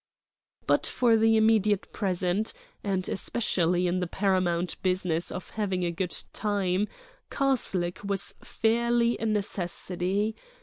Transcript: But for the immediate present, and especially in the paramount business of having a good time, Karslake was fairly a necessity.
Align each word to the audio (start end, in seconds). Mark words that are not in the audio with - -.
But 0.65 0.87
for 0.87 1.15
the 1.15 1.37
immediate 1.37 1.93
present, 1.93 2.53
and 2.83 3.07
especially 3.07 3.85
in 3.85 3.99
the 3.99 4.07
paramount 4.07 4.81
business 4.81 5.31
of 5.31 5.51
having 5.51 5.85
a 5.85 5.91
good 5.91 6.23
time, 6.33 6.87
Karslake 7.29 8.03
was 8.03 8.33
fairly 8.43 9.15
a 9.19 9.27
necessity. 9.27 10.35